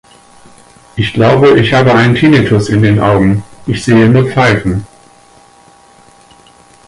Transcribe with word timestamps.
Ich 0.95 1.13
glaube, 1.13 1.59
ich 1.59 1.75
hab 1.75 1.85
einen 1.85 2.15
Tinnitus 2.15 2.69
in 2.69 2.81
den 2.81 2.99
Augen, 2.99 3.43
ich 3.67 3.83
sehe 3.83 4.09
nur 4.09 4.31
Pfeifen. 4.31 4.83